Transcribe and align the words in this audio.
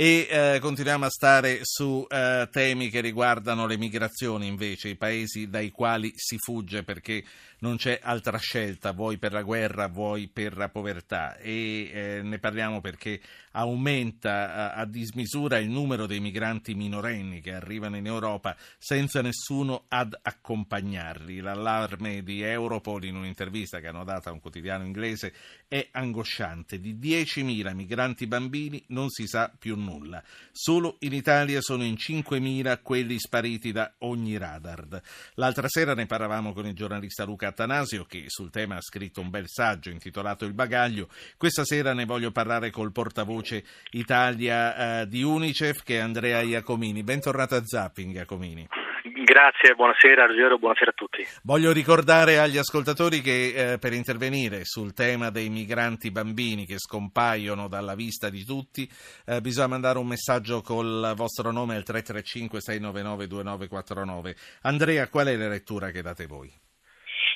E 0.00 0.28
eh, 0.30 0.58
continuiamo 0.60 1.06
a 1.06 1.10
stare 1.10 1.58
su 1.62 2.06
eh, 2.08 2.48
temi 2.52 2.88
che 2.88 3.00
riguardano 3.00 3.66
le 3.66 3.76
migrazioni, 3.76 4.46
invece, 4.46 4.90
i 4.90 4.96
paesi 4.96 5.48
dai 5.48 5.72
quali 5.72 6.12
si 6.14 6.36
fugge 6.38 6.84
perché 6.84 7.24
non 7.60 7.78
c'è 7.78 7.98
altra 8.00 8.38
scelta, 8.38 8.92
vuoi 8.92 9.18
per 9.18 9.32
la 9.32 9.42
guerra, 9.42 9.88
vuoi 9.88 10.28
per 10.28 10.56
la 10.56 10.68
povertà. 10.68 11.36
E 11.38 11.90
eh, 11.92 12.20
ne 12.22 12.38
parliamo 12.38 12.80
perché 12.80 13.20
aumenta 13.50 14.70
a, 14.72 14.74
a, 14.74 14.84
dismisura 14.84 15.58
il 15.58 15.68
numero 15.68 16.06
dei 16.06 16.20
migranti 16.20 16.74
minorenni 16.74 17.40
che 17.40 17.52
arrivano 17.52 17.96
in 17.96 18.06
Europa 18.06 18.56
senza 18.78 19.20
nessuno 19.20 19.86
ad 19.88 20.16
accompagnarli. 20.22 21.40
L'allarme 21.40 22.22
di 22.22 22.40
Europol 22.40 23.02
in 23.02 23.16
un'intervista 23.16 23.80
che 23.80 23.88
hanno 23.88 24.04
dato 24.04 24.28
a 24.28 24.32
un 24.32 24.38
quotidiano 24.38 24.84
inglese 24.84 25.34
è 25.66 25.88
angosciante. 25.90 26.78
Di 26.78 26.94
10.000 26.94 27.74
migranti 27.74 28.28
bambini 28.28 28.80
non 28.90 29.08
si 29.10 29.26
sa 29.26 29.52
più 29.58 29.74
nulla 29.74 29.87
nulla. 29.88 30.22
Solo 30.52 30.96
in 31.00 31.12
Italia 31.12 31.60
sono 31.60 31.84
in 31.84 31.94
5.000 31.94 32.80
quelli 32.82 33.18
spariti 33.18 33.72
da 33.72 33.94
ogni 33.98 34.36
radar. 34.36 35.00
L'altra 35.34 35.68
sera 35.68 35.94
ne 35.94 36.06
parlavamo 36.06 36.52
con 36.52 36.66
il 36.66 36.74
giornalista 36.74 37.24
Luca 37.24 37.48
Attanasio 37.48 38.04
che 38.04 38.24
sul 38.26 38.50
tema 38.50 38.76
ha 38.76 38.82
scritto 38.82 39.20
un 39.20 39.30
bel 39.30 39.48
saggio 39.48 39.90
intitolato 39.90 40.44
Il 40.44 40.54
bagaglio. 40.54 41.08
Questa 41.36 41.64
sera 41.64 41.94
ne 41.94 42.04
voglio 42.04 42.30
parlare 42.30 42.70
col 42.70 42.92
portavoce 42.92 43.64
Italia 43.90 45.00
eh, 45.00 45.06
di 45.06 45.22
Unicef 45.22 45.82
che 45.82 45.96
è 45.96 46.00
Andrea 46.00 46.40
Iacomini. 46.42 47.02
Bentornato 47.02 47.54
a 47.54 47.64
Zapping 47.64 48.14
Iacomini. 48.14 48.87
Grazie, 49.10 49.74
buonasera 49.74 50.26
Ruggero, 50.26 50.58
buonasera 50.58 50.90
a 50.90 50.94
tutti. 50.94 51.26
Voglio 51.42 51.72
ricordare 51.72 52.38
agli 52.38 52.58
ascoltatori 52.58 53.20
che 53.20 53.72
eh, 53.72 53.78
per 53.78 53.92
intervenire 53.92 54.64
sul 54.64 54.92
tema 54.92 55.30
dei 55.30 55.48
migranti 55.48 56.10
bambini 56.10 56.66
che 56.66 56.78
scompaiono 56.78 57.68
dalla 57.68 57.94
vista 57.94 58.28
di 58.28 58.44
tutti 58.44 58.88
eh, 59.26 59.40
bisogna 59.40 59.68
mandare 59.68 59.98
un 59.98 60.06
messaggio 60.06 60.60
col 60.60 61.12
vostro 61.16 61.50
nome 61.50 61.76
al 61.76 61.84
335 61.84 62.60
699 62.60 63.26
2949. 63.26 64.36
Andrea, 64.62 65.08
qual 65.08 65.26
è 65.28 65.36
la 65.36 65.48
lettura 65.48 65.90
che 65.90 66.02
date 66.02 66.26
voi? 66.26 66.67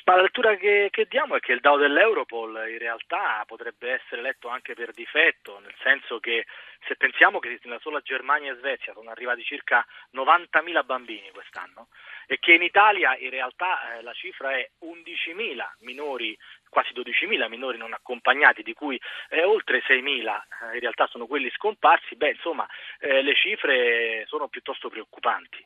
Ma 0.05 0.15
la 0.15 0.23
lettura 0.23 0.55
che, 0.55 0.89
che, 0.91 1.05
diamo 1.09 1.37
è 1.37 1.39
che 1.39 1.53
il 1.53 1.61
DAO 1.61 1.77
dell'Europol 1.77 2.69
in 2.69 2.77
realtà 2.77 3.41
potrebbe 3.47 3.93
essere 3.93 4.21
letto 4.21 4.49
anche 4.49 4.73
per 4.73 4.91
difetto, 4.91 5.59
nel 5.59 5.73
senso 5.81 6.19
che 6.19 6.45
se 6.85 6.97
pensiamo 6.97 7.39
che 7.39 7.57
nella 7.63 7.79
sola 7.79 8.01
Germania 8.01 8.51
e 8.51 8.57
Svezia 8.57 8.91
sono 8.91 9.11
arrivati 9.11 9.43
circa 9.43 9.85
90.000 10.13 10.83
bambini 10.83 11.31
quest'anno 11.31 11.87
e 12.27 12.37
che 12.39 12.51
in 12.51 12.63
Italia 12.63 13.15
in 13.15 13.29
realtà 13.29 13.93
eh, 13.93 14.01
la 14.01 14.11
cifra 14.11 14.51
è 14.51 14.69
11.000 14.81 15.75
minori 15.79 16.37
quasi 16.67 16.91
12.000 16.93 17.47
minori 17.47 17.77
non 17.77 17.93
accompagnati, 17.93 18.63
di 18.63 18.73
cui 18.73 18.99
eh, 19.29 19.43
oltre 19.43 19.83
6.000 19.87 20.01
eh, 20.01 20.73
in 20.73 20.79
realtà 20.81 21.07
sono 21.07 21.27
quelli 21.27 21.49
scomparsi, 21.51 22.15
beh 22.15 22.31
insomma 22.31 22.67
eh, 22.99 23.21
le 23.21 23.35
cifre 23.35 24.25
sono 24.27 24.49
piuttosto 24.49 24.89
preoccupanti 24.89 25.65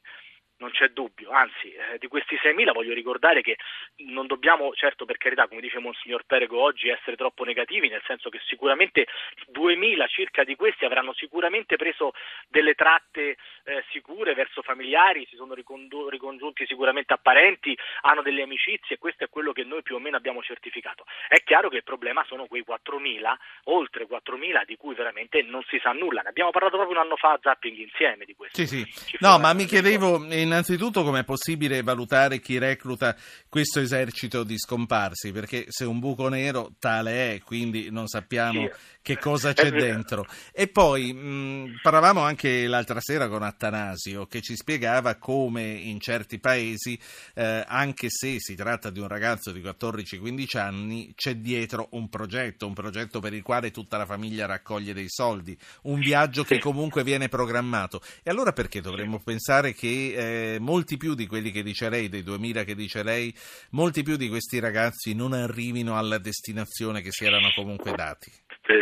non 0.57 0.71
c'è 0.71 0.89
dubbio, 0.89 1.31
anzi 1.31 1.71
eh, 1.71 1.97
di 1.99 2.07
questi 2.07 2.35
6.000 2.35 2.73
voglio 2.73 2.93
ricordare 2.93 3.41
che 3.41 3.57
non 3.97 4.27
dobbiamo 4.27 4.73
certo 4.73 5.05
per 5.05 5.17
carità, 5.17 5.47
come 5.47 5.61
dice 5.61 5.79
Monsignor 5.79 6.23
Perego 6.25 6.61
oggi, 6.61 6.89
essere 6.89 7.15
troppo 7.15 7.43
negativi, 7.43 7.89
nel 7.89 8.01
senso 8.05 8.29
che 8.29 8.39
sicuramente 8.45 9.07
2.000 9.51 10.07
circa 10.07 10.43
di 10.43 10.55
questi 10.55 10.85
avranno 10.85 11.13
sicuramente 11.13 11.75
preso 11.75 12.13
delle 12.47 12.73
tratte 12.73 13.37
eh, 13.63 13.83
sicure 13.91 14.33
verso 14.33 14.61
familiari, 14.61 15.27
si 15.29 15.35
sono 15.35 15.53
ricondu- 15.53 16.09
ricongiunti 16.09 16.65
sicuramente 16.65 17.13
a 17.13 17.19
parenti, 17.21 17.77
hanno 18.01 18.21
delle 18.21 18.43
amicizie 18.43 18.95
e 18.95 18.99
questo 18.99 19.25
è 19.25 19.29
quello 19.29 19.51
che 19.51 19.63
noi 19.63 19.83
più 19.83 19.95
o 19.95 19.99
meno 19.99 20.17
abbiamo 20.17 20.41
certificato. 20.41 21.05
È 21.27 21.41
chiaro 21.43 21.69
che 21.69 21.77
il 21.77 21.83
problema 21.83 22.23
sono 22.27 22.47
quei 22.47 22.63
4.000, 22.67 23.35
oltre 23.65 24.07
4.000 24.07 24.65
di 24.65 24.75
cui 24.75 24.95
veramente 24.95 25.41
non 25.43 25.63
si 25.69 25.79
sa 25.81 25.91
nulla, 25.91 26.21
ne 26.21 26.29
abbiamo 26.29 26.51
parlato 26.51 26.77
proprio 26.77 26.97
un 26.97 27.03
anno 27.03 27.15
fa 27.15 27.33
a 27.33 27.39
Zapping 27.41 27.77
insieme 27.77 28.25
di 28.25 28.33
questo. 28.35 28.65
Sì, 28.65 28.67
sì. 28.67 29.17
No, 29.19 29.37
ma 29.37 29.53
mi 29.53 29.65
chiedevo 29.65 30.17
innanzitutto 30.47 31.03
com'è 31.03 31.23
possibile 31.23 31.83
valutare 31.83 32.39
chi 32.39 32.57
recluta 32.57 33.15
questo 33.47 33.79
esercito 33.79 34.43
di 34.43 34.57
scomparsi, 34.57 35.31
perché 35.31 35.65
se 35.69 35.85
un 35.85 35.99
buco 35.99 36.27
nero 36.27 36.71
tale 36.79 37.35
è, 37.35 37.41
quindi 37.41 37.89
non 37.91 38.07
sappiamo 38.07 38.61
sì. 38.61 38.71
Che 39.07 39.17
cosa 39.17 39.53
c'è 39.53 39.71
dentro. 39.71 40.25
E 40.51 40.67
poi 40.67 41.13
mh, 41.13 41.79
parlavamo 41.81 42.19
anche 42.19 42.67
l'altra 42.67 42.99
sera 42.99 43.29
con 43.29 43.41
Attanasio 43.41 44.25
che 44.25 44.41
ci 44.41 44.57
spiegava 44.57 45.15
come 45.15 45.63
in 45.63 46.01
certi 46.01 46.39
paesi, 46.39 46.99
eh, 47.35 47.63
anche 47.65 48.07
se 48.09 48.35
si 48.39 48.53
tratta 48.55 48.89
di 48.89 48.99
un 48.99 49.07
ragazzo 49.07 49.53
di 49.53 49.61
14-15 49.61 50.57
anni, 50.57 51.13
c'è 51.15 51.35
dietro 51.35 51.87
un 51.91 52.09
progetto, 52.09 52.67
un 52.67 52.73
progetto 52.73 53.21
per 53.21 53.33
il 53.33 53.43
quale 53.43 53.71
tutta 53.71 53.95
la 53.95 54.05
famiglia 54.05 54.45
raccoglie 54.45 54.93
dei 54.93 55.07
soldi, 55.07 55.57
un 55.83 56.01
viaggio 56.01 56.43
che 56.43 56.59
comunque 56.59 57.05
viene 57.05 57.29
programmato. 57.29 58.01
E 58.23 58.29
allora 58.29 58.51
perché 58.51 58.81
dovremmo 58.81 59.19
pensare 59.19 59.73
che 59.73 60.55
eh, 60.55 60.59
molti 60.59 60.97
più 60.97 61.13
di 61.13 61.27
quelli 61.27 61.51
che 61.51 61.63
dice 61.63 61.87
lei, 61.87 62.09
dei 62.09 62.23
2000 62.23 62.65
che 62.65 62.75
dice 62.75 63.03
lei, 63.03 63.33
molti 63.69 64.03
più 64.03 64.17
di 64.17 64.27
questi 64.27 64.59
ragazzi 64.59 65.13
non 65.13 65.31
arrivino 65.31 65.97
alla 65.97 66.17
destinazione 66.17 67.01
che 67.01 67.13
si 67.13 67.23
erano 67.23 67.53
comunque 67.55 67.93
dati? 67.95 68.29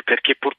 Perché 0.04 0.36
purtroppo, 0.36 0.55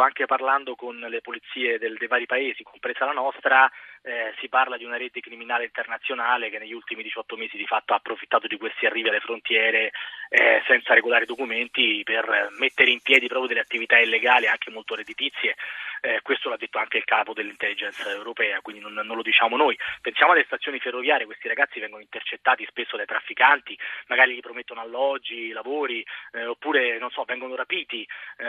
anche 0.00 0.26
parlando 0.26 0.74
con 0.74 0.96
le 0.96 1.20
polizie 1.20 1.78
del, 1.78 1.96
dei 1.96 2.08
vari 2.08 2.26
paesi, 2.26 2.62
compresa 2.62 3.04
la 3.04 3.12
nostra, 3.12 3.70
eh, 4.02 4.32
si 4.38 4.48
parla 4.48 4.76
di 4.76 4.84
una 4.84 4.96
rete 4.96 5.20
criminale 5.20 5.64
internazionale 5.64 6.50
che 6.50 6.58
negli 6.58 6.72
ultimi 6.72 7.02
18 7.02 7.36
mesi 7.36 7.56
di 7.56 7.66
fatto 7.66 7.92
ha 7.92 7.96
approfittato 7.96 8.46
di 8.46 8.56
questi 8.56 8.86
arrivi 8.86 9.08
alle 9.08 9.20
frontiere 9.20 9.92
eh, 10.28 10.62
senza 10.66 10.94
regolari 10.94 11.26
documenti 11.26 12.02
per 12.04 12.48
mettere 12.58 12.90
in 12.90 13.00
piedi 13.00 13.26
proprio 13.26 13.48
delle 13.48 13.60
attività 13.60 13.98
illegali 13.98 14.46
anche 14.46 14.70
molto 14.70 14.94
redditizie. 14.94 15.56
Eh, 16.02 16.20
questo 16.22 16.48
l'ha 16.48 16.56
detto 16.56 16.78
anche 16.78 16.96
il 16.96 17.04
capo 17.04 17.34
dell'intelligence 17.34 18.08
europea, 18.08 18.60
quindi 18.62 18.80
non, 18.80 18.94
non, 18.94 19.16
lo 19.16 19.22
diciamo 19.22 19.56
noi. 19.56 19.78
Pensiamo 20.00 20.32
alle 20.32 20.44
stazioni 20.44 20.78
ferroviarie, 20.78 21.26
questi 21.26 21.46
ragazzi 21.46 21.78
vengono 21.78 22.00
intercettati 22.00 22.64
spesso 22.66 22.96
dai 22.96 23.04
trafficanti, 23.04 23.78
magari 24.06 24.34
gli 24.34 24.40
promettono 24.40 24.80
alloggi, 24.80 25.50
lavori, 25.50 26.02
eh, 26.32 26.46
oppure 26.46 26.98
so, 27.10 27.24
vengono 27.24 27.54
rapiti, 27.54 28.06
eh, 28.38 28.46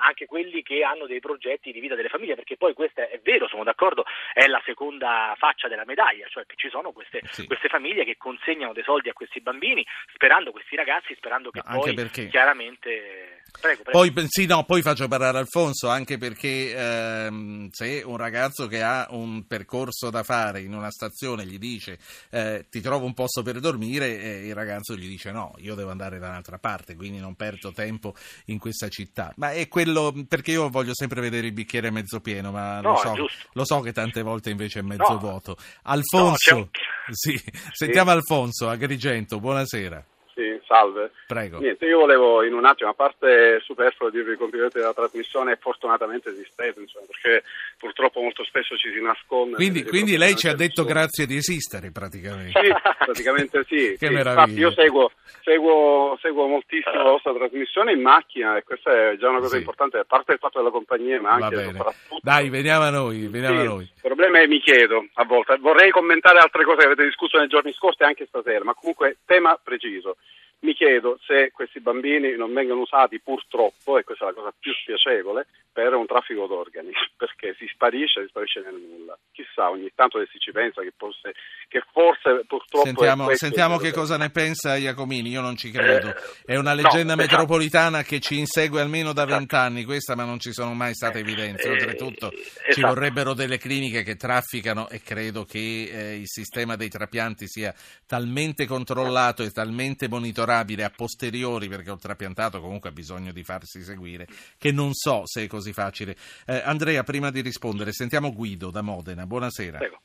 anche 0.00 0.26
quelli 0.38 0.62
che 0.62 0.84
hanno 0.84 1.06
dei 1.06 1.18
progetti 1.18 1.72
di 1.72 1.80
vita 1.80 1.96
delle 1.96 2.08
famiglie, 2.08 2.36
perché 2.36 2.56
poi 2.56 2.72
questo 2.72 3.00
è 3.00 3.20
vero, 3.24 3.48
sono 3.48 3.64
d'accordo, 3.64 4.04
è 4.32 4.46
la 4.46 4.62
seconda 4.64 5.34
faccia 5.36 5.66
della 5.66 5.84
medaglia, 5.84 6.28
cioè 6.28 6.46
che 6.46 6.54
ci 6.56 6.68
sono 6.70 6.92
queste, 6.92 7.20
sì. 7.24 7.44
queste, 7.46 7.68
famiglie 7.68 8.04
che 8.04 8.16
consegnano 8.16 8.72
dei 8.72 8.84
soldi 8.84 9.08
a 9.08 9.12
questi 9.12 9.40
bambini, 9.40 9.84
sperando 10.14 10.52
questi 10.52 10.76
ragazzi, 10.76 11.14
sperando 11.16 11.50
che 11.50 11.60
no, 11.64 11.80
poi 11.80 11.94
perché... 11.94 12.28
chiaramente... 12.28 13.27
Prego, 13.60 13.82
prego. 13.82 14.12
Poi, 14.12 14.26
sì, 14.28 14.46
no, 14.46 14.64
poi 14.64 14.82
faccio 14.82 15.08
parlare 15.08 15.38
Alfonso, 15.38 15.88
anche 15.88 16.16
perché 16.16 16.74
ehm, 16.76 17.68
se 17.70 18.02
un 18.04 18.16
ragazzo 18.16 18.68
che 18.68 18.82
ha 18.82 19.08
un 19.10 19.46
percorso 19.46 20.10
da 20.10 20.22
fare 20.22 20.60
in 20.60 20.74
una 20.74 20.90
stazione 20.90 21.44
gli 21.44 21.58
dice 21.58 21.98
eh, 22.30 22.66
ti 22.70 22.80
trovo 22.80 23.04
un 23.04 23.14
posto 23.14 23.42
per 23.42 23.58
dormire, 23.58 24.20
eh, 24.20 24.46
il 24.46 24.54
ragazzo 24.54 24.94
gli 24.94 25.08
dice 25.08 25.32
no, 25.32 25.54
io 25.58 25.74
devo 25.74 25.90
andare 25.90 26.18
da 26.18 26.28
un'altra 26.28 26.58
parte, 26.58 26.94
quindi 26.94 27.18
non 27.18 27.34
perdo 27.34 27.72
tempo 27.72 28.14
in 28.46 28.58
questa 28.58 28.88
città. 28.88 29.32
Ma 29.36 29.50
è 29.50 29.66
quello, 29.66 30.14
perché 30.28 30.52
io 30.52 30.68
voglio 30.68 30.94
sempre 30.94 31.20
vedere 31.20 31.48
il 31.48 31.52
bicchiere 31.52 31.90
mezzo 31.90 32.20
pieno, 32.20 32.52
ma 32.52 32.80
no, 32.80 32.92
lo, 32.92 32.96
so, 32.96 33.28
lo 33.52 33.64
so 33.64 33.80
che 33.80 33.92
tante 33.92 34.22
volte 34.22 34.50
invece 34.50 34.78
invece 34.78 34.82
mezzo 34.82 35.12
no. 35.12 35.18
voto. 35.18 35.56
Alfonso, 35.84 36.56
no, 36.56 36.68
sì. 37.10 37.40
sentiamo 37.72 38.10
Alfonso 38.10 38.68
Agrigento, 38.68 39.40
buonasera. 39.40 40.04
Sì, 40.34 40.57
salve. 40.68 41.10
Prego. 41.26 41.58
Niente, 41.58 41.86
io 41.86 41.98
volevo 41.98 42.44
in 42.44 42.52
un 42.52 42.66
attimo, 42.66 42.90
a 42.90 42.94
parte 42.94 43.60
superfluo 43.64 44.10
dirvi 44.10 44.34
i 44.34 44.36
complimenti 44.36 44.78
della 44.78 44.92
trasmissione, 44.92 45.56
fortunatamente 45.56 46.28
esistete, 46.28 46.80
insomma, 46.80 47.06
perché 47.06 47.42
purtroppo 47.78 48.20
molto 48.20 48.44
spesso 48.44 48.76
ci 48.76 48.92
si 48.92 49.00
nasconde. 49.00 49.56
Quindi, 49.56 49.84
quindi 49.84 50.18
lei 50.18 50.36
ci 50.36 50.46
ha 50.48 50.54
detto 50.54 50.84
grazie 50.84 51.24
di 51.26 51.36
esistere 51.36 51.90
praticamente. 51.90 52.60
Sì, 52.60 52.70
praticamente 52.98 53.64
sì. 53.66 53.96
che 53.98 54.06
sì. 54.06 54.12
meraviglia. 54.12 54.42
Infatti 54.42 54.60
io 54.60 54.70
seguo, 54.72 55.10
seguo, 55.42 56.18
seguo, 56.20 56.46
moltissimo 56.46 57.02
la 57.02 57.10
vostra 57.10 57.32
trasmissione 57.32 57.92
in 57.92 58.02
macchina 58.02 58.56
e 58.56 58.62
questa 58.62 58.92
è 58.92 59.16
già 59.16 59.30
una 59.30 59.40
cosa 59.40 59.54
sì. 59.54 59.58
importante, 59.58 59.98
a 59.98 60.04
parte 60.04 60.32
il 60.32 60.38
fatto 60.38 60.58
della 60.58 60.70
compagnia, 60.70 61.20
ma 61.20 61.30
anche 61.30 61.64
soprattutto... 61.64 62.18
Dai, 62.20 62.50
veniamo 62.50 62.84
a 62.84 62.90
noi, 62.90 63.26
veniamo 63.26 63.58
sì, 63.58 63.66
a 63.66 63.68
noi. 63.68 63.82
Il 63.82 64.00
problema 64.02 64.40
è 64.40 64.46
mi 64.46 64.60
chiedo, 64.60 65.06
a 65.14 65.24
volte, 65.24 65.56
vorrei 65.58 65.90
commentare 65.90 66.38
altre 66.38 66.64
cose 66.64 66.78
che 66.78 66.86
avete 66.86 67.04
discusso 67.04 67.38
nei 67.38 67.48
giorni 67.48 67.72
scorsi 67.72 68.02
e 68.02 68.06
anche 68.06 68.26
stasera, 68.26 68.64
ma 68.64 68.74
comunque 68.74 69.18
tema 69.24 69.58
preciso. 69.62 70.16
Mi 70.60 70.74
chiedo 70.74 71.18
se 71.24 71.50
questi 71.52 71.80
bambini 71.80 72.36
non 72.36 72.52
vengono 72.52 72.80
usati 72.80 73.20
purtroppo, 73.20 73.96
e 73.96 74.04
questa 74.04 74.24
è 74.24 74.28
la 74.28 74.34
cosa 74.34 74.54
più 74.58 74.72
spiacevole, 74.72 75.46
per 75.78 75.94
un 75.94 76.06
traffico 76.06 76.48
d'organi, 76.48 76.90
perché 77.16 77.54
si 77.56 77.68
sparisce, 77.72 78.22
si 78.22 78.28
sparisce 78.30 78.60
nel 78.60 78.74
nulla. 78.74 79.16
Chissà, 79.30 79.70
ogni 79.70 79.88
tanto 79.94 80.18
si 80.28 80.38
ci 80.40 80.50
pensa 80.50 80.82
che, 80.82 80.92
fosse, 80.96 81.34
che 81.68 81.84
forse 81.92 82.44
purtroppo... 82.48 82.84
Sentiamo, 82.84 83.32
sentiamo 83.34 83.76
che 83.76 83.92
cosa 83.92 84.16
ne 84.16 84.30
pensa 84.30 84.76
Iacomini, 84.76 85.30
io 85.30 85.40
non 85.40 85.56
ci 85.56 85.70
credo. 85.70 86.12
È 86.44 86.56
una 86.56 86.74
leggenda 86.74 87.14
no, 87.14 87.22
esatto. 87.22 87.38
metropolitana 87.38 88.02
che 88.02 88.18
ci 88.18 88.38
insegue 88.38 88.80
almeno 88.80 89.12
da 89.12 89.24
vent'anni, 89.24 89.84
questa 89.84 90.16
ma 90.16 90.24
non 90.24 90.40
ci 90.40 90.52
sono 90.52 90.74
mai 90.74 90.94
state 90.94 91.20
evidenze. 91.20 91.68
Eh, 91.68 91.70
Oltretutto 91.70 92.32
esatto. 92.32 92.72
ci 92.72 92.80
vorrebbero 92.80 93.32
delle 93.34 93.58
cliniche 93.58 94.02
che 94.02 94.16
trafficano 94.16 94.88
e 94.88 95.00
credo 95.00 95.44
che 95.44 95.58
eh, 95.58 96.16
il 96.16 96.26
sistema 96.26 96.74
dei 96.74 96.88
trapianti 96.88 97.46
sia 97.46 97.72
talmente 98.04 98.66
controllato 98.66 99.44
e 99.44 99.50
talmente 99.52 100.08
monitorabile 100.48 100.84
a 100.84 100.90
posteriori, 100.94 101.68
perché 101.68 101.90
il 101.90 102.00
trapiantato 102.00 102.60
comunque 102.60 102.88
ha 102.88 102.92
bisogno 102.92 103.32
di 103.32 103.44
farsi 103.44 103.82
seguire, 103.82 104.26
che 104.58 104.72
non 104.72 104.92
so 104.92 105.22
se 105.26 105.44
è 105.44 105.46
così 105.46 105.72
facile. 105.72 106.14
Eh, 106.46 106.62
Andrea, 106.64 107.02
prima 107.02 107.30
di 107.30 107.42
rispondere. 107.42 107.92
Sentiamo 107.92 108.32
Guido 108.32 108.70
da 108.70 108.82
Modena. 108.82 109.26
Buonasera. 109.26 109.78
Prego. 109.78 110.00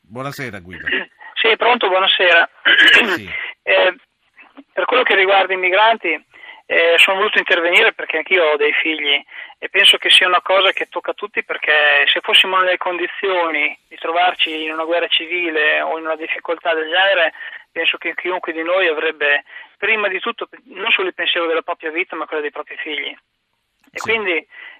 Buonasera 0.00 0.58
Guido. 0.60 0.86
Sì, 1.34 1.56
pronto, 1.56 1.88
buonasera. 1.88 2.48
Sì. 3.16 3.28
Eh, 3.62 3.96
per 4.72 4.84
quello 4.84 5.02
che 5.02 5.14
riguarda 5.14 5.52
i 5.52 5.56
migranti, 5.56 6.08
eh, 6.66 6.94
sono 6.98 7.18
voluto 7.18 7.38
intervenire 7.38 7.92
perché 7.92 8.18
anch'io 8.18 8.44
ho 8.44 8.56
dei 8.56 8.72
figli 8.72 9.20
e 9.58 9.68
penso 9.68 9.98
che 9.98 10.10
sia 10.10 10.26
una 10.26 10.40
cosa 10.40 10.70
che 10.72 10.86
tocca 10.86 11.10
a 11.10 11.14
tutti 11.14 11.44
perché 11.44 12.06
se 12.06 12.20
fossimo 12.22 12.58
nelle 12.58 12.78
condizioni 12.78 13.76
di 13.88 13.96
trovarci 13.96 14.64
in 14.64 14.72
una 14.72 14.84
guerra 14.84 15.06
civile 15.08 15.80
o 15.80 15.98
in 15.98 16.04
una 16.04 16.16
difficoltà 16.16 16.74
del 16.74 16.88
genere, 16.88 17.32
penso 17.70 17.98
che 17.98 18.14
chiunque 18.14 18.52
di 18.52 18.62
noi 18.62 18.86
avrebbe 18.86 19.44
prima 19.82 20.06
di 20.06 20.20
tutto 20.20 20.48
non 20.66 20.92
solo 20.92 21.08
il 21.08 21.14
pensiero 21.14 21.48
della 21.48 21.62
propria 21.62 21.90
vita 21.90 22.14
ma 22.14 22.26
quello 22.26 22.42
dei 22.42 22.52
propri 22.52 22.76
figli. 22.76 23.10
E 23.94 23.98
Sì. 23.98 24.08
quindi 24.10 24.32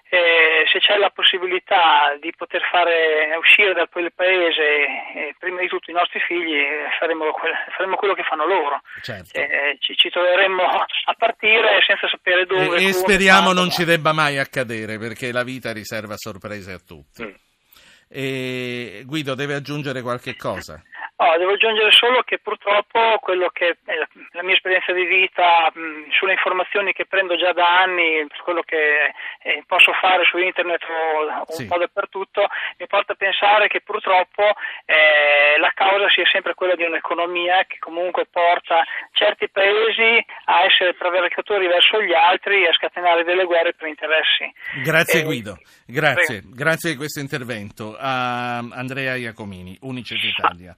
eh, 0.09 0.63
se 0.71 0.79
c'è 0.79 0.95
la 0.97 1.09
possibilità 1.09 2.15
di 2.21 2.31
poter 2.35 2.61
fare 2.71 3.35
uscire 3.35 3.73
da 3.73 3.85
quel 3.87 4.13
paese 4.13 4.63
eh, 4.63 5.35
prima 5.37 5.59
di 5.59 5.67
tutto 5.67 5.91
i 5.91 5.93
nostri 5.93 6.19
figli, 6.21 6.55
eh, 6.55 6.87
faremo, 6.99 7.31
quel- 7.31 7.51
faremo 7.75 7.95
quello 7.97 8.13
che 8.13 8.23
fanno 8.23 8.45
loro. 8.47 8.81
Certo. 9.01 9.37
Eh, 9.37 9.75
ci, 9.79 9.93
ci 9.97 10.09
troveremmo 10.09 10.63
a 10.63 11.13
partire 11.17 11.81
senza 11.85 12.07
sapere 12.07 12.45
dove. 12.45 12.77
E, 12.77 12.87
e 12.87 12.93
speriamo 12.93 13.51
non 13.51 13.65
ma- 13.65 13.71
ci 13.71 13.83
debba 13.83 14.13
mai 14.13 14.37
accadere 14.39 14.97
perché 14.97 15.31
la 15.33 15.43
vita 15.43 15.73
riserva 15.73 16.15
sorprese 16.15 16.71
a 16.71 16.79
tutti. 16.79 17.23
Mm. 17.25 19.01
Guido 19.05 19.35
deve 19.35 19.55
aggiungere 19.55 20.01
qualche 20.01 20.35
cosa. 20.35 20.81
No, 21.15 21.37
devo 21.37 21.53
aggiungere 21.53 21.91
solo 21.91 22.21
che 22.23 22.39
purtroppo 22.39 23.17
quello 23.21 23.47
che 23.49 23.77
è 23.85 23.95
la, 23.95 24.07
la 24.31 24.43
mia 24.43 24.55
esperienza 24.55 24.91
di 24.93 25.05
vita, 25.05 25.71
mh, 25.73 26.09
sulle 26.11 26.33
informazioni 26.33 26.91
che 26.91 27.05
prendo 27.05 27.37
già 27.37 27.53
da 27.53 27.81
anni, 27.81 28.25
quello 28.43 28.61
che 28.63 29.13
eh, 29.43 29.63
posso 29.67 29.93
fare 29.93 30.23
su 30.25 30.37
internet 30.37 30.81
o 30.83 31.21
un 31.37 31.45
Sì. 31.47 31.65
po' 31.67 31.77
dappertutto, 31.77 32.47
mi 32.77 32.87
porta 32.87 33.13
a 33.13 33.15
pensare 33.15 33.67
che 33.67 33.81
purtroppo 33.81 34.41
eh, 34.85 35.57
la 35.59 35.71
causa 35.73 36.09
sia 36.09 36.25
sempre 36.31 36.55
quella 36.55 36.75
di 36.75 36.83
un'economia 36.83 37.63
che 37.67 37.77
comunque 37.79 38.25
porta 38.25 38.83
certi 39.11 39.47
paesi 39.49 40.25
a 40.45 40.65
essere 40.65 40.93
travalicatori 40.97 41.67
verso 41.67 42.01
gli 42.01 42.13
altri 42.13 42.63
e 42.65 42.69
a 42.69 42.73
scatenare 42.73 43.23
delle 43.23 43.45
guerre 43.45 43.73
per 43.73 43.87
interessi. 43.87 44.51
Grazie 44.83 45.21
Eh, 45.21 45.23
Guido, 45.23 45.57
grazie, 45.85 46.41
grazie 46.43 46.91
di 46.91 46.97
questo 46.97 47.19
intervento. 47.21 47.95
A 47.97 48.57
Andrea 48.57 49.15
Iacomini, 49.15 49.77
Unicef 49.81 50.21
Italia. 50.23 50.75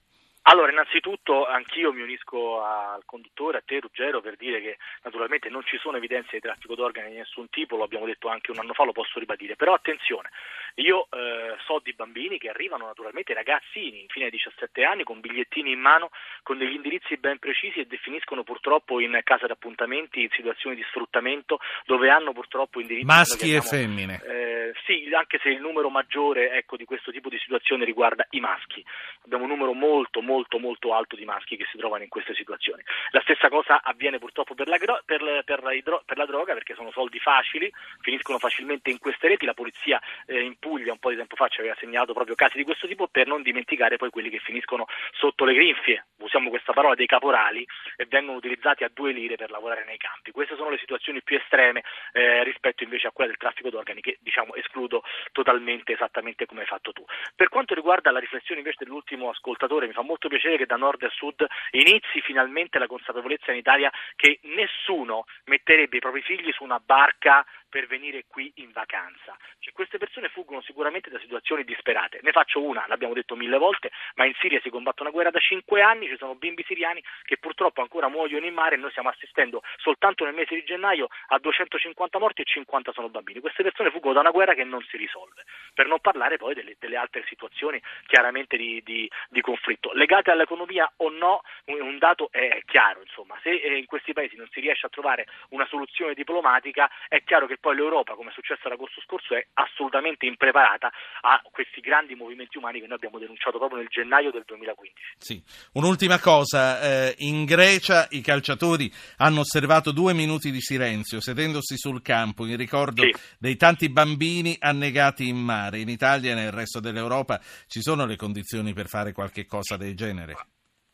Allora, 0.48 0.70
innanzitutto 0.70 1.44
anch'io 1.44 1.92
mi 1.92 2.02
unisco 2.02 2.62
al 2.62 3.02
conduttore, 3.04 3.58
a 3.58 3.62
te 3.64 3.80
Ruggero, 3.80 4.20
per 4.20 4.36
dire 4.36 4.60
che 4.60 4.78
naturalmente 5.02 5.48
non 5.48 5.64
ci 5.64 5.76
sono 5.76 5.96
evidenze 5.96 6.36
di 6.36 6.40
traffico 6.40 6.76
d'organi 6.76 7.10
di 7.10 7.16
nessun 7.16 7.50
tipo, 7.50 7.76
lo 7.76 7.82
abbiamo 7.82 8.06
detto 8.06 8.28
anche 8.28 8.52
un 8.52 8.60
anno 8.60 8.72
fa, 8.72 8.84
lo 8.84 8.92
posso 8.92 9.18
ribadire, 9.18 9.56
però 9.56 9.74
attenzione, 9.74 10.30
io 10.76 11.08
eh, 11.10 11.56
so 11.64 11.80
di 11.82 11.92
bambini 11.94 12.38
che 12.38 12.48
arrivano 12.48 12.86
naturalmente 12.86 13.34
ragazzini, 13.34 14.06
fino 14.08 14.26
ai 14.26 14.30
17 14.30 14.84
anni, 14.84 15.02
con 15.02 15.18
bigliettini 15.18 15.72
in 15.72 15.80
mano, 15.80 16.10
con 16.44 16.58
degli 16.58 16.74
indirizzi 16.74 17.16
ben 17.16 17.40
precisi 17.40 17.80
e 17.80 17.86
definiscono 17.86 18.44
purtroppo 18.44 19.00
in 19.00 19.18
casa 19.24 19.48
d'appuntamenti, 19.48 20.22
in 20.22 20.30
situazioni 20.30 20.76
di 20.76 20.84
sfruttamento, 20.90 21.58
dove 21.86 22.08
hanno 22.08 22.32
purtroppo 22.32 22.78
indirizzi... 22.78 23.04
Maschi 23.06 23.52
e 23.52 23.62
femmine. 23.62 24.22
eh, 24.24 24.74
sì, 24.84 25.10
anche 25.12 25.40
se 25.42 25.48
il 25.48 25.60
numero 25.60 25.90
maggiore 25.90 26.52
ecco, 26.52 26.76
di 26.76 26.84
questo 26.84 27.10
tipo 27.10 27.28
di 27.28 27.38
situazione 27.38 27.84
riguarda 27.84 28.24
i 28.30 28.40
maschi. 28.40 28.84
Abbiamo 29.24 29.44
un 29.44 29.50
numero 29.50 29.72
molto, 29.72 30.20
molto, 30.20 30.34
molto 30.58 30.92
alto 30.94 31.16
di 31.16 31.24
maschi 31.24 31.56
che 31.56 31.66
si 31.70 31.78
trovano 31.78 32.02
in 32.02 32.08
queste 32.08 32.34
situazioni. 32.34 32.82
La 33.10 33.20
stessa 33.20 33.48
cosa 33.48 33.82
avviene 33.82 34.18
purtroppo 34.18 34.54
per 34.54 34.68
la, 34.68 34.76
per 34.78 35.42
per 35.44 35.62
per 36.04 36.16
la 36.16 36.26
droga 36.26 36.52
perché 36.52 36.74
sono 36.74 36.90
soldi 36.90 37.18
facili, 37.18 37.72
finiscono 38.00 38.38
facilmente 38.38 38.90
in 38.90 38.98
queste 38.98 39.28
reti. 39.28 39.44
La 39.44 39.54
polizia 39.54 40.00
eh, 40.26 40.40
in 40.40 40.58
Puglia 40.58 40.92
un 40.92 40.98
po' 40.98 41.10
di 41.10 41.16
tempo 41.16 41.36
fa 41.36 41.48
ci 41.48 41.60
aveva 41.60 41.76
segnalato 41.78 42.12
proprio 42.12 42.34
casi 42.34 42.56
di 42.56 42.64
questo 42.64 42.86
tipo 42.86 43.08
per 43.08 43.26
non 43.26 43.42
dimenticare 43.42 43.96
poi 43.96 44.10
quelli 44.10 44.30
che 44.30 44.38
finiscono 44.38 44.86
sotto 45.12 45.44
le 45.44 45.54
grinfie, 45.54 46.06
usiamo 46.18 46.50
questa 46.50 46.72
parola, 46.72 46.94
dei 46.94 47.06
caporali 47.06 47.66
e 47.96 48.06
vengono 48.06 48.38
utilizzati 48.38 48.84
a 48.84 48.90
due 48.92 49.12
lire 49.12 49.36
per 49.36 49.50
lavorare 49.50 49.84
nei 49.84 49.96
campi. 49.96 50.30
Queste 50.30 50.56
sono 50.56 50.70
le 50.70 50.78
situazioni 50.78 51.22
più 51.22 51.36
estreme 51.36 51.82
eh, 52.12 52.42
rispetto 52.44 52.82
invece 52.82 53.08
a 53.08 53.10
quella 53.10 53.30
del 53.30 53.38
traffico 53.38 53.70
d'organi 53.70 54.00
che 54.00 54.18
diciamo 54.20 54.54
escludo 54.54 55.02
totalmente 55.32 55.92
esattamente 55.92 56.46
come 56.46 56.60
hai 56.60 56.66
fatto 56.66 56.92
tu. 56.92 57.04
Per 57.34 57.48
quanto 57.48 57.74
riguarda 57.74 58.10
la 58.10 58.18
riflessione 58.18 58.60
invece 58.60 58.84
dell'ultimo 58.84 59.30
ascoltatore, 59.30 59.86
mi 59.86 59.92
fa 59.92 60.02
molto 60.02 60.25
piacere 60.28 60.56
che 60.56 60.66
da 60.66 60.76
nord 60.76 61.02
a 61.02 61.10
sud 61.10 61.44
inizi 61.70 62.20
finalmente 62.22 62.78
la 62.78 62.86
consapevolezza 62.86 63.52
in 63.52 63.58
Italia 63.58 63.90
che 64.14 64.40
nessuno 64.42 65.24
metterebbe 65.44 65.96
i 65.96 66.00
propri 66.00 66.22
figli 66.22 66.50
su 66.52 66.64
una 66.64 66.80
barca 66.84 67.44
per 67.76 67.86
venire 67.88 68.24
qui 68.26 68.50
in 68.56 68.72
vacanza. 68.72 69.36
Cioè, 69.58 69.74
queste 69.74 69.98
persone 69.98 70.30
fuggono 70.30 70.62
sicuramente 70.62 71.10
da 71.10 71.18
situazioni 71.18 71.62
disperate. 71.62 72.20
Ne 72.22 72.32
faccio 72.32 72.62
una, 72.62 72.86
l'abbiamo 72.88 73.12
detto 73.12 73.36
mille 73.36 73.58
volte, 73.58 73.90
ma 74.14 74.24
in 74.24 74.32
Siria 74.40 74.58
si 74.62 74.70
combatte 74.70 75.02
una 75.02 75.10
guerra 75.10 75.28
da 75.28 75.38
cinque 75.40 75.82
anni, 75.82 76.08
ci 76.08 76.16
sono 76.16 76.36
bimbi 76.36 76.64
siriani 76.66 77.04
che 77.24 77.36
purtroppo 77.36 77.82
ancora 77.82 78.08
muoiono 78.08 78.46
in 78.46 78.54
mare 78.54 78.76
e 78.76 78.78
noi 78.78 78.88
stiamo 78.92 79.10
assistendo 79.10 79.62
soltanto 79.76 80.24
nel 80.24 80.32
mese 80.32 80.54
di 80.54 80.64
gennaio 80.64 81.08
a 81.26 81.38
250 81.38 82.18
morti 82.18 82.40
e 82.40 82.44
50 82.44 82.92
sono 82.92 83.10
bambini. 83.10 83.40
Queste 83.40 83.62
persone 83.62 83.90
fuggono 83.90 84.14
da 84.14 84.20
una 84.20 84.30
guerra 84.30 84.54
che 84.54 84.64
non 84.64 84.82
si 84.88 84.96
risolve, 84.96 85.44
per 85.74 85.86
non 85.86 86.00
parlare 86.00 86.38
poi 86.38 86.54
delle, 86.54 86.76
delle 86.78 86.96
altre 86.96 87.24
situazioni 87.28 87.78
chiaramente 88.06 88.56
di, 88.56 88.80
di- 88.82 89.10
di 89.28 89.42
conflitto. 89.42 89.92
Legate 89.92 90.30
all'economia 90.30 90.90
o 90.96 91.10
no, 91.10 91.42
un, 91.66 91.98
dato 91.98 92.28
è 92.30 92.62
chiaro, 92.64 93.02
insomma, 93.02 93.38
se 93.42 93.50
eh, 93.50 93.76
in 93.76 93.84
questi 93.84 94.14
paesi 94.14 94.36
non 94.36 94.48
si 94.50 94.60
riesce 94.60 94.86
a 94.86 94.88
trovare 94.88 95.26
una 95.50 95.66
soluzione 95.66 96.14
diplomatica, 96.14 96.90
è 97.08 97.22
chiaro 97.22 97.46
che 97.46 97.58
poi 97.66 97.74
l'Europa, 97.74 98.14
come 98.14 98.30
è 98.30 98.32
successo 98.32 98.68
l'agosto 98.68 99.00
scorso, 99.00 99.34
è 99.34 99.44
assolutamente 99.54 100.24
impreparata 100.24 100.88
a 101.22 101.42
questi 101.50 101.80
grandi 101.80 102.14
movimenti 102.14 102.58
umani 102.58 102.78
che 102.78 102.86
noi 102.86 102.94
abbiamo 102.94 103.18
denunciato 103.18 103.58
proprio 103.58 103.78
nel 103.78 103.88
gennaio 103.88 104.30
del 104.30 104.44
2015. 104.46 104.94
Sì. 105.18 105.42
Un'ultima 105.72 106.20
cosa, 106.20 106.80
eh, 106.80 107.14
in 107.18 107.44
Grecia 107.44 108.06
i 108.10 108.20
calciatori 108.20 108.88
hanno 109.16 109.40
osservato 109.40 109.90
due 109.90 110.14
minuti 110.14 110.52
di 110.52 110.60
silenzio 110.60 111.20
sedendosi 111.20 111.76
sul 111.76 112.02
campo 112.02 112.46
in 112.46 112.56
ricordo 112.56 113.02
Sì. 113.02 113.12
dei 113.36 113.56
tanti 113.56 113.90
bambini 113.90 114.56
annegati 114.60 115.26
in 115.26 115.38
mare. 115.38 115.78
In 115.80 115.88
Italia 115.88 116.30
e 116.30 116.34
nel 116.36 116.52
resto 116.52 116.78
dell'Europa 116.78 117.40
ci 117.66 117.80
sono 117.80 118.06
le 118.06 118.14
condizioni 118.14 118.74
per 118.74 118.86
fare 118.86 119.10
qualche 119.10 119.44
cosa 119.44 119.76
del 119.76 119.96
genere. 119.96 120.36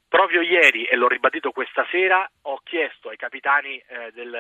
Proprio 0.09 0.43
ieri, 0.43 0.85
e 0.85 0.95
l'ho 0.95 1.09
ribadito 1.09 1.53
questa 1.53 1.87
sera, 1.91 2.31
ho 2.43 2.61
chiesto 2.65 3.09
ai 3.09 3.17
capitani 3.17 3.77
eh, 3.79 4.11
del, 4.13 4.37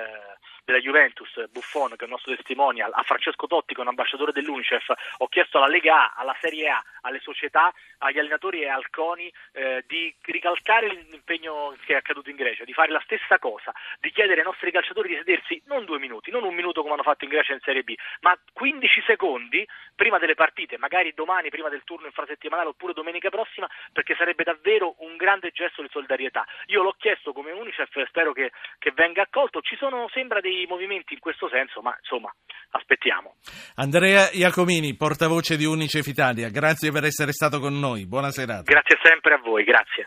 della 0.64 0.79
Juventus, 0.79 1.49
Buffon, 1.50 1.91
che 1.91 2.03
è 2.03 2.05
il 2.05 2.11
nostro 2.11 2.35
testimonial, 2.35 2.91
a 2.93 3.03
Francesco 3.03 3.47
Totti, 3.47 3.75
che 3.75 3.81
è 3.81 3.82
un 3.82 3.88
ambasciatore 3.88 4.32
dell'UNICEF, 4.32 4.93
ho 5.19 5.29
chiesto 5.29 5.59
alla 5.59 5.67
Lega 5.67 6.12
A, 6.12 6.14
alla 6.17 6.37
Serie 6.41 6.69
A, 6.69 6.82
alle 7.03 7.20
società, 7.20 7.73
agli 7.99 8.19
allenatori 8.19 8.62
e 8.62 8.69
al 8.69 8.88
CONI 8.90 9.33
eh, 9.52 9.85
di 9.87 10.14
ricalcare 10.23 10.88
l'impegno 10.88 11.75
che 11.85 11.95
è 11.95 11.97
accaduto 11.97 12.31
in 12.31 12.37
Grecia, 12.37 12.64
di 12.64 12.73
fare 12.73 12.90
la 12.90 13.00
stessa 13.04 13.38
cosa, 13.38 13.73
di 14.00 14.11
chiedere 14.11 14.40
ai 14.40 14.47
nostri 14.47 14.71
calciatori 14.71 15.09
di 15.09 15.16
sedersi 15.16 15.62
non 15.66 15.85
due 15.85 15.99
minuti, 15.99 16.31
non 16.31 16.45
un 16.45 16.54
minuto 16.54 16.83
come 16.83 16.95
hanno 16.95 17.02
fatto 17.02 17.25
in 17.25 17.31
Grecia 17.31 17.52
in 17.52 17.61
Serie 17.62 17.83
B, 17.83 17.95
ma 18.21 18.38
15 18.52 19.02
secondi 19.07 19.66
prima 19.95 20.19
delle 20.19 20.35
partite, 20.35 20.78
magari 20.78 21.12
domani 21.14 21.50
prima 21.50 21.69
del 21.69 21.83
turno 21.85 22.07
infrasettimanale 22.07 22.69
oppure 22.69 22.92
domenica 22.92 23.31
prossima, 23.31 23.69
perché 23.92 24.14
sarebbe 24.16 24.45
davvero 24.45 24.95
un 24.99 25.16
grande 25.16 25.50
gesto 25.50 25.83
di 25.83 25.88
solidarietà. 25.90 26.47
Io 26.66 26.83
l'ho 26.83 26.95
chiesto 26.99 27.33
come 27.33 27.52
Unicef 27.52 28.07
spero 28.07 28.33
che, 28.33 28.52
che 28.78 28.92
venga 28.92 29.23
accolto. 29.23 29.61
Ci 29.61 29.76
sono, 29.76 30.09
sembra, 30.12 30.40
dei 30.54 30.66
movimenti 30.66 31.14
in 31.14 31.21
questo 31.21 31.49
senso, 31.49 31.80
ma 31.80 31.97
insomma, 31.99 32.32
aspettiamo. 32.71 33.37
Andrea 33.76 34.30
Iacomini, 34.32 34.94
portavoce 34.94 35.56
di 35.56 35.64
Unicef 35.64 36.06
Italia, 36.06 36.49
grazie 36.50 36.90
per 36.92 37.04
essere 37.04 37.32
stato 37.32 37.59
con 37.59 37.78
noi. 37.78 38.06
Buona 38.06 38.30
serata. 38.30 38.62
Grazie 38.62 38.99
sempre 39.02 39.35
a 39.35 39.38
voi, 39.38 39.64
grazie. 39.64 40.06